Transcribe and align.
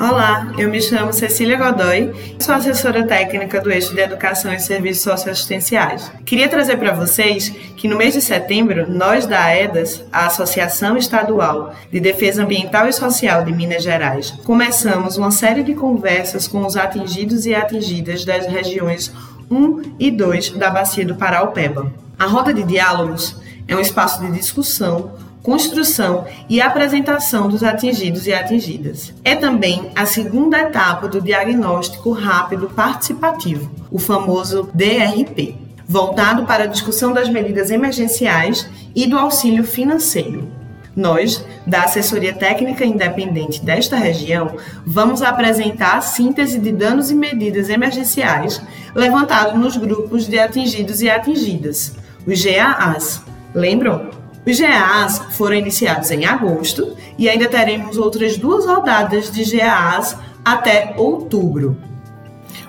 Olá, 0.00 0.52
eu 0.56 0.70
me 0.70 0.80
chamo 0.80 1.12
Cecília 1.12 1.56
Godoy, 1.56 2.14
sou 2.38 2.54
assessora 2.54 3.04
técnica 3.04 3.60
do 3.60 3.68
Eixo 3.68 3.92
de 3.92 4.00
Educação 4.00 4.54
e 4.54 4.60
Serviços 4.60 5.02
Socioassistenciais. 5.02 6.12
Queria 6.24 6.48
trazer 6.48 6.76
para 6.76 6.92
vocês 6.92 7.48
que 7.76 7.88
no 7.88 7.96
mês 7.96 8.14
de 8.14 8.20
setembro, 8.20 8.88
nós 8.88 9.26
da 9.26 9.42
AEDAS, 9.42 10.04
a 10.12 10.26
Associação 10.26 10.96
Estadual 10.96 11.74
de 11.90 11.98
Defesa 11.98 12.44
Ambiental 12.44 12.86
e 12.86 12.92
Social 12.92 13.44
de 13.44 13.52
Minas 13.52 13.82
Gerais, 13.82 14.30
começamos 14.44 15.16
uma 15.16 15.32
série 15.32 15.64
de 15.64 15.74
conversas 15.74 16.46
com 16.46 16.64
os 16.64 16.76
atingidos 16.76 17.44
e 17.44 17.52
atingidas 17.52 18.24
das 18.24 18.46
regiões 18.46 19.12
1 19.50 19.96
e 19.98 20.12
2 20.12 20.50
da 20.50 20.70
Bacia 20.70 21.04
do 21.04 21.16
Paraupeba. 21.16 21.92
A 22.16 22.26
roda 22.26 22.54
de 22.54 22.62
diálogos 22.62 23.34
é 23.66 23.74
um 23.74 23.80
espaço 23.80 24.20
de 24.20 24.30
discussão 24.30 25.10
construção 25.42 26.26
e 26.48 26.60
apresentação 26.60 27.48
dos 27.48 27.62
atingidos 27.62 28.26
e 28.26 28.32
atingidas. 28.32 29.12
É 29.24 29.34
também 29.34 29.90
a 29.94 30.06
segunda 30.06 30.58
etapa 30.60 31.08
do 31.08 31.20
diagnóstico 31.20 32.10
rápido 32.12 32.68
participativo, 32.68 33.70
o 33.90 33.98
famoso 33.98 34.68
DRP, 34.74 35.54
voltado 35.86 36.44
para 36.44 36.64
a 36.64 36.66
discussão 36.66 37.12
das 37.12 37.28
medidas 37.28 37.70
emergenciais 37.70 38.68
e 38.94 39.06
do 39.06 39.18
auxílio 39.18 39.64
financeiro. 39.64 40.48
Nós, 40.94 41.44
da 41.64 41.84
Assessoria 41.84 42.34
Técnica 42.34 42.84
Independente 42.84 43.64
desta 43.64 43.96
região, 43.96 44.56
vamos 44.84 45.22
apresentar 45.22 45.98
a 45.98 46.00
síntese 46.00 46.58
de 46.58 46.72
danos 46.72 47.08
e 47.10 47.14
medidas 47.14 47.68
emergenciais 47.68 48.60
levantados 48.94 49.54
nos 49.54 49.76
grupos 49.76 50.26
de 50.26 50.40
atingidos 50.40 51.00
e 51.00 51.08
atingidas, 51.08 51.94
os 52.26 52.44
GAAs. 52.44 53.22
Lembram? 53.54 54.17
Os 54.48 54.58
GAAs 54.58 55.18
foram 55.36 55.56
iniciados 55.56 56.10
em 56.10 56.24
agosto 56.24 56.96
e 57.18 57.28
ainda 57.28 57.50
teremos 57.50 57.98
outras 57.98 58.38
duas 58.38 58.64
rodadas 58.64 59.30
de 59.30 59.44
GAAs 59.44 60.16
até 60.42 60.94
outubro. 60.96 61.76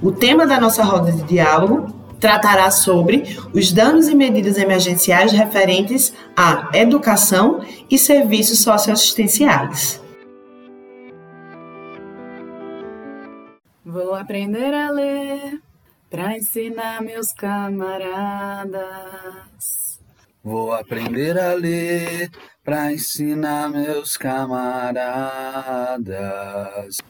O 0.00 0.12
tema 0.12 0.46
da 0.46 0.60
nossa 0.60 0.84
roda 0.84 1.10
de 1.10 1.24
diálogo 1.24 1.92
tratará 2.20 2.70
sobre 2.70 3.36
os 3.52 3.72
danos 3.72 4.06
e 4.06 4.14
medidas 4.14 4.56
emergenciais 4.56 5.32
referentes 5.32 6.14
à 6.36 6.70
educação 6.74 7.64
e 7.90 7.98
serviços 7.98 8.60
socioassistenciais. 8.60 10.00
Vou 13.84 14.14
aprender 14.14 14.72
a 14.72 14.92
ler 14.92 15.60
para 16.08 16.36
ensinar 16.36 17.02
meus 17.02 17.32
camaradas. 17.32 19.93
Vou 20.44 20.72
aprender 20.74 21.38
a 21.38 21.54
ler 21.54 22.30
para 22.62 22.92
ensinar 22.92 23.70
meus 23.70 24.14
camaradas. 24.14 24.98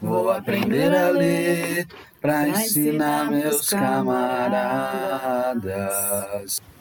Vou 0.01 0.31
aprender 0.31 0.95
a 0.95 1.09
ler 1.09 1.85
para 2.21 2.47
ensinar 2.47 3.29
meus 3.29 3.67
camaradas. 3.67 4.21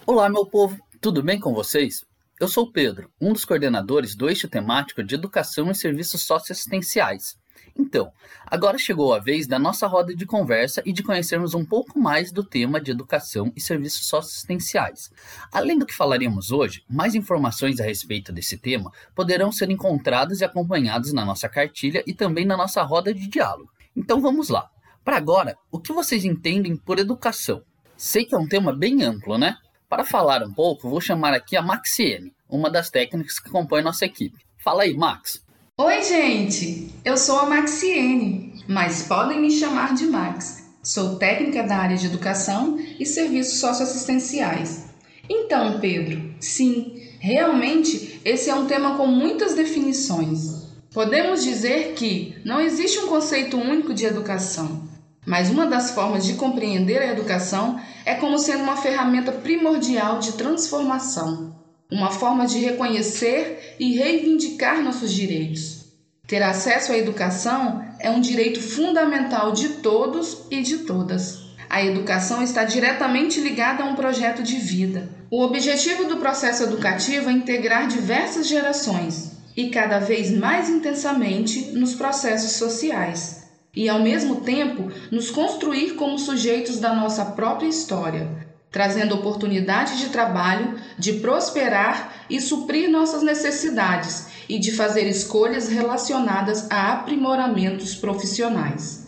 Olá, 0.07 0.29
meu 0.29 0.47
povo, 0.47 0.79
tudo 1.01 1.25
bem 1.25 1.41
com 1.41 1.53
vocês? 1.53 2.05
Eu 2.41 2.47
sou 2.47 2.67
o 2.67 2.73
Pedro, 2.73 3.11
um 3.21 3.33
dos 3.33 3.45
coordenadores 3.45 4.15
do 4.15 4.29
eixo 4.29 4.49
temático 4.49 5.03
de 5.03 5.17
educação 5.17 5.73
e 5.73 5.75
serviços 5.75 6.23
socioassistenciais. 6.23 7.37
Então, 7.77 8.13
agora 8.47 8.79
chegou 8.79 9.13
a 9.13 9.19
vez 9.19 9.47
da 9.47 9.59
nossa 9.59 9.87
roda 9.87 10.15
de 10.15 10.25
conversa 10.25 10.83
e 10.85 10.93
de 10.93 11.03
conhecermos 11.03 11.55
um 11.55 11.65
pouco 11.65 11.99
mais 11.99 12.31
do 12.31 12.45
tema 12.45 12.81
de 12.81 12.91
educação 12.91 13.53
e 13.57 13.61
serviços 13.61 14.07
socioassistenciais. 14.07 15.11
Além 15.53 15.79
do 15.79 15.87
que 15.87 15.95
falaremos 15.95 16.53
hoje, 16.53 16.85
mais 16.89 17.15
informações 17.15 17.81
a 17.81 17.85
respeito 17.85 18.33
desse 18.33 18.57
tema 18.57 18.93
poderão 19.15 19.51
ser 19.51 19.71
encontradas 19.71 20.41
e 20.41 20.45
acompanhadas 20.45 21.13
na 21.13 21.25
nossa 21.25 21.49
cartilha 21.49 22.03
e 22.07 22.15
também 22.15 22.45
na 22.45 22.57
nossa 22.57 22.83
roda 22.83 23.13
de 23.13 23.27
diálogo. 23.27 23.71
Então 23.97 24.21
vamos 24.21 24.49
lá. 24.49 24.69
Para 25.05 25.17
agora, 25.17 25.57
o 25.71 25.79
que 25.79 25.93
vocês 25.93 26.25
entendem 26.25 26.77
por 26.77 26.99
educação? 26.99 27.63
Sei 27.97 28.25
que 28.25 28.35
é 28.35 28.39
um 28.39 28.49
tema 28.49 28.73
bem 28.73 29.03
amplo, 29.03 29.37
né? 29.37 29.57
Para 29.89 30.05
falar 30.05 30.43
um 30.43 30.53
pouco, 30.53 30.89
vou 30.89 31.01
chamar 31.01 31.35
aqui 31.35 31.57
a 31.57 31.63
Maxiene, 31.63 32.35
uma 32.49 32.71
das 32.71 32.91
técnicas 32.91 33.39
que 33.39 33.51
compõe 33.51 33.83
nossa 33.83 34.05
equipe. 34.05 34.45
Fala 34.59 34.85
aí, 34.85 34.97
Max. 34.97 35.44
Oi, 35.77 36.05
gente! 36.05 36.95
Eu 37.05 37.17
sou 37.17 37.37
a 37.37 37.47
Maxiene, 37.47 38.63
mas 38.69 39.03
podem 39.09 39.41
me 39.41 39.51
chamar 39.51 39.93
de 39.93 40.07
Max. 40.07 40.63
Sou 40.85 41.17
técnica 41.17 41.65
da 41.65 41.79
área 41.79 41.97
de 41.97 42.07
educação 42.07 42.79
e 42.79 43.05
serviços 43.05 43.59
socioassistenciais. 43.59 44.85
Então, 45.29 45.81
Pedro, 45.81 46.33
sim, 46.39 46.95
realmente 47.19 48.21
esse 48.25 48.49
é 48.49 48.55
um 48.55 48.67
tema 48.67 48.97
com 48.97 49.09
muitas 49.09 49.55
definições. 49.55 50.63
Podemos 50.93 51.43
dizer 51.43 51.95
que 51.95 52.37
não 52.45 52.61
existe 52.61 53.01
um 53.01 53.09
conceito 53.09 53.57
único 53.57 53.93
de 53.93 54.05
educação, 54.05 54.89
mas 55.27 55.51
uma 55.51 55.67
das 55.67 55.91
formas 55.91 56.25
de 56.25 56.35
compreender 56.35 56.99
a 56.99 57.11
educação 57.11 57.81
é 58.07 58.15
como 58.15 58.39
sendo 58.39 58.63
uma 58.63 58.77
ferramenta 58.77 59.33
primordial 59.33 60.21
de 60.21 60.35
transformação 60.35 61.64
uma 61.95 62.11
forma 62.11 62.45
de 62.45 62.59
reconhecer 62.59 63.77
e 63.79 63.97
reivindicar 63.97 64.83
nossos 64.83 65.13
direitos. 65.13 65.85
Ter 66.27 66.43
acesso 66.43 66.91
à 66.91 66.99
educação 66.99 67.85
é 68.01 68.11
um 68.11 68.21
direito 68.21 68.61
fundamental 68.61 69.53
de 69.53 69.69
todos 69.75 70.47
e 70.51 70.61
de 70.61 70.79
todas. 70.79 71.45
A 71.71 71.85
educação 71.85 72.43
está 72.43 72.65
diretamente 72.65 73.41
ligada 73.41 73.85
a 73.85 73.87
um 73.87 73.95
projeto 73.95 74.43
de 74.43 74.57
vida. 74.57 75.09
O 75.31 75.41
objetivo 75.41 76.05
do 76.05 76.17
processo 76.17 76.65
educativo 76.65 77.31
é 77.31 77.33
integrar 77.33 77.87
diversas 77.87 78.49
gerações 78.49 79.33
e 79.57 79.71
cada 79.71 80.01
vez 80.01 80.33
mais 80.33 80.69
intensamente 80.69 81.71
nos 81.73 81.95
processos 81.95 82.53
sociais, 82.53 83.45
e 83.75 83.89
ao 83.89 84.01
mesmo 84.01 84.41
tempo 84.41 84.91
nos 85.13 85.31
construir 85.31 85.95
como 85.95 86.19
sujeitos 86.19 86.81
da 86.81 86.93
nossa 86.93 87.25
própria 87.25 87.69
história, 87.69 88.29
trazendo 88.75 89.15
oportunidade 89.15 90.01
de 90.01 90.09
trabalho, 90.09 90.77
de 90.99 91.13
prosperar 91.21 92.27
e 92.29 92.41
suprir 92.41 92.91
nossas 92.91 93.23
necessidades 93.23 94.27
e 94.49 94.59
de 94.59 94.73
fazer 94.73 95.07
escolhas 95.07 95.69
relacionadas 95.69 96.69
a 96.69 96.93
aprimoramentos 96.93 97.95
profissionais. 97.95 99.07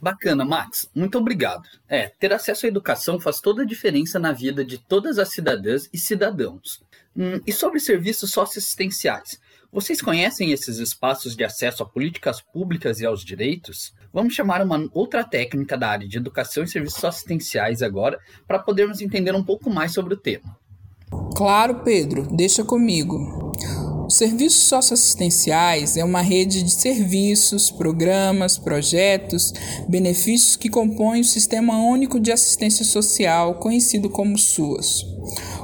Bacana, 0.00 0.42
Max. 0.42 0.88
Muito 0.94 1.18
obrigado. 1.18 1.64
É, 1.86 2.12
ter 2.18 2.32
acesso 2.32 2.64
à 2.64 2.68
educação 2.70 3.20
faz 3.20 3.42
toda 3.42 3.60
a 3.60 3.66
diferença 3.66 4.18
na 4.18 4.32
vida 4.32 4.64
de 4.64 4.78
todas 4.78 5.18
as 5.18 5.28
cidadãs 5.28 5.86
e 5.92 5.98
cidadãos. 5.98 6.82
Hum, 7.14 7.42
e 7.46 7.52
sobre 7.52 7.80
serviços 7.80 8.30
socioassistenciais, 8.30 9.38
vocês 9.70 10.00
conhecem 10.00 10.50
esses 10.50 10.78
espaços 10.78 11.36
de 11.36 11.44
acesso 11.44 11.82
a 11.82 11.86
políticas 11.86 12.40
públicas 12.40 13.00
e 13.00 13.04
aos 13.04 13.22
direitos? 13.22 13.92
Vamos 14.14 14.32
chamar 14.32 14.62
uma 14.62 14.88
outra 14.94 15.24
técnica 15.24 15.76
da 15.76 15.88
área 15.88 16.06
de 16.06 16.16
educação 16.16 16.62
e 16.62 16.68
serviços 16.68 17.04
assistenciais 17.04 17.82
agora 17.82 18.20
para 18.46 18.60
podermos 18.60 19.00
entender 19.00 19.34
um 19.34 19.42
pouco 19.42 19.68
mais 19.68 19.92
sobre 19.92 20.14
o 20.14 20.16
tema. 20.16 20.56
Claro, 21.36 21.80
Pedro, 21.82 22.22
deixa 22.30 22.62
comigo. 22.62 23.52
Os 24.06 24.16
serviços 24.16 24.68
socioassistenciais 24.68 25.96
é 25.96 26.04
uma 26.04 26.20
rede 26.20 26.62
de 26.62 26.70
serviços, 26.70 27.72
programas, 27.72 28.56
projetos, 28.56 29.52
benefícios 29.88 30.54
que 30.54 30.68
compõem 30.68 31.22
o 31.22 31.24
Sistema 31.24 31.76
Único 31.82 32.20
de 32.20 32.30
Assistência 32.30 32.84
Social, 32.84 33.56
conhecido 33.56 34.08
como 34.08 34.38
SUAS. 34.38 35.04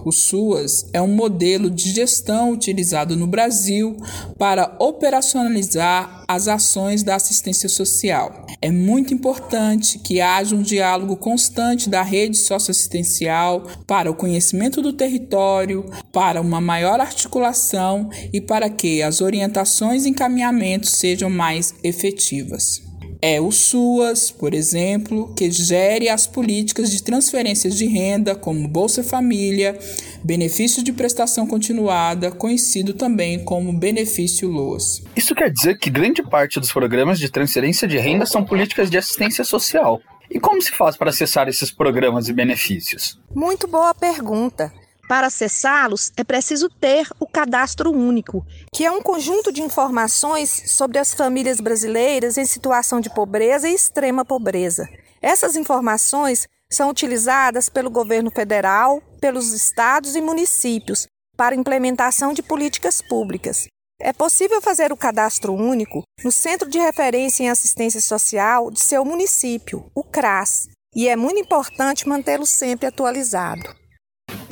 O 0.04 0.12
SUAS 0.12 0.86
é 0.92 1.00
um 1.00 1.14
modelo 1.14 1.70
de 1.70 1.92
gestão 1.92 2.52
utilizado 2.52 3.16
no 3.16 3.26
Brasil 3.26 3.96
para 4.38 4.76
operacionalizar 4.78 6.24
as 6.26 6.48
ações 6.48 7.02
da 7.02 7.16
assistência 7.16 7.68
social. 7.68 8.46
É 8.62 8.70
muito 8.70 9.12
importante 9.12 9.98
que 9.98 10.20
haja 10.20 10.54
um 10.54 10.62
diálogo 10.62 11.16
constante 11.16 11.90
da 11.90 12.02
rede 12.02 12.36
socioassistencial 12.36 13.66
para 13.86 14.10
o 14.10 14.14
conhecimento 14.14 14.80
do 14.80 14.92
território, 14.92 15.84
para 16.12 16.40
uma 16.40 16.60
maior 16.60 17.00
articulação 17.00 18.08
e 18.32 18.40
para 18.40 18.70
que 18.70 19.02
as 19.02 19.20
orientações 19.20 20.06
e 20.06 20.10
encaminhamentos 20.10 20.90
sejam 20.90 21.28
mais 21.28 21.74
efetivas. 21.82 22.89
É 23.22 23.38
o 23.38 23.52
SUAS, 23.52 24.30
por 24.30 24.54
exemplo, 24.54 25.34
que 25.34 25.50
gere 25.50 26.08
as 26.08 26.26
políticas 26.26 26.90
de 26.90 27.02
transferências 27.02 27.76
de 27.76 27.86
renda, 27.86 28.34
como 28.34 28.66
Bolsa 28.66 29.04
Família, 29.04 29.78
benefício 30.24 30.82
de 30.82 30.90
prestação 30.90 31.46
continuada, 31.46 32.30
conhecido 32.30 32.94
também 32.94 33.44
como 33.44 33.74
benefício 33.74 34.48
LOAS. 34.48 35.02
Isso 35.14 35.34
quer 35.34 35.52
dizer 35.52 35.78
que 35.78 35.90
grande 35.90 36.22
parte 36.22 36.58
dos 36.58 36.72
programas 36.72 37.18
de 37.18 37.30
transferência 37.30 37.86
de 37.86 37.98
renda 37.98 38.24
são 38.24 38.42
políticas 38.42 38.88
de 38.88 38.96
assistência 38.96 39.44
social. 39.44 40.00
E 40.30 40.40
como 40.40 40.62
se 40.62 40.70
faz 40.70 40.96
para 40.96 41.10
acessar 41.10 41.46
esses 41.46 41.70
programas 41.70 42.28
e 42.28 42.32
benefícios? 42.32 43.18
Muito 43.34 43.66
boa 43.66 43.92
pergunta. 43.92 44.72
Para 45.10 45.26
acessá-los, 45.26 46.12
é 46.16 46.22
preciso 46.22 46.68
ter 46.68 47.04
o 47.18 47.26
cadastro 47.26 47.90
único, 47.90 48.46
que 48.72 48.84
é 48.84 48.92
um 48.92 49.02
conjunto 49.02 49.50
de 49.50 49.60
informações 49.60 50.70
sobre 50.70 51.00
as 51.00 51.12
famílias 51.12 51.58
brasileiras 51.58 52.38
em 52.38 52.44
situação 52.44 53.00
de 53.00 53.12
pobreza 53.12 53.68
e 53.68 53.74
extrema 53.74 54.24
pobreza. 54.24 54.88
Essas 55.20 55.56
informações 55.56 56.46
são 56.70 56.88
utilizadas 56.88 57.68
pelo 57.68 57.90
governo 57.90 58.30
federal, 58.30 59.02
pelos 59.20 59.52
estados 59.52 60.14
e 60.14 60.20
municípios 60.20 61.08
para 61.36 61.56
implementação 61.56 62.32
de 62.32 62.40
políticas 62.40 63.02
públicas. 63.02 63.66
É 64.00 64.12
possível 64.12 64.62
fazer 64.62 64.92
o 64.92 64.96
cadastro 64.96 65.52
único 65.52 66.04
no 66.22 66.30
Centro 66.30 66.70
de 66.70 66.78
Referência 66.78 67.42
em 67.42 67.50
Assistência 67.50 68.00
Social 68.00 68.70
de 68.70 68.78
seu 68.78 69.04
município, 69.04 69.90
o 69.92 70.04
CRAS, 70.04 70.68
e 70.94 71.08
é 71.08 71.16
muito 71.16 71.40
importante 71.40 72.08
mantê-lo 72.08 72.46
sempre 72.46 72.86
atualizado. 72.86 73.79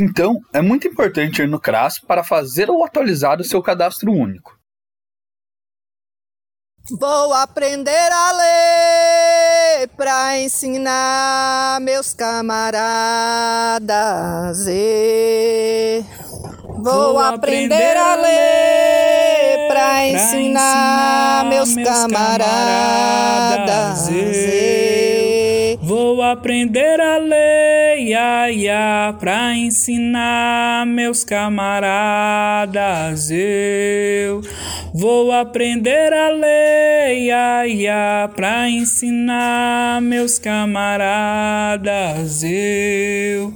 Então, 0.01 0.41
é 0.53 0.63
muito 0.63 0.87
importante 0.87 1.43
ir 1.43 1.49
no 1.49 1.59
CRAS 1.61 1.99
para 1.99 2.23
fazer 2.23 2.71
ou 2.71 2.85
atualizar 2.85 3.41
o 3.41 3.45
seu 3.45 3.61
cadastro 3.61 4.13
único. 4.13 4.57
Vou 6.91 7.35
aprender 7.35 7.91
a 7.91 8.33
ler 8.33 9.89
para 9.97 10.39
ensinar 10.39 11.81
meus 11.81 12.15
camaradas. 12.15 12.79
E 14.69 16.05
vou 16.79 17.19
aprender 17.19 17.97
a 17.97 18.15
ler 18.15 19.69
para 19.69 20.07
ensinar 20.07 21.45
meus 21.47 21.75
camaradas. 21.75 22.49
E 24.09 25.08
Vou 25.77 26.23
aprender 26.23 26.99
a 27.01 27.19
ler, 27.19 28.01
ia, 28.01 28.51
ia, 28.51 29.15
pra 29.21 29.55
ensinar 29.55 30.87
meus 30.87 31.23
camaradas. 31.23 33.31
Eu 33.31 34.41
vou 34.95 35.31
aprender 35.31 36.13
a 36.13 36.31
ler, 36.31 37.19
ia, 37.19 37.67
ia, 37.67 38.31
pra 38.35 38.69
ensinar 38.69 40.01
meus 40.01 40.39
camaradas. 40.39 42.43
Eu 42.43 43.47